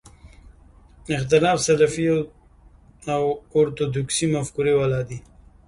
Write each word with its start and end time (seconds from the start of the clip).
اختلاف 1.15 1.57
سلفي 1.67 2.05
اورتودوکسي 3.57 4.25
مفکورې 4.35 4.73
والا 4.79 5.01
دي. 5.07 5.19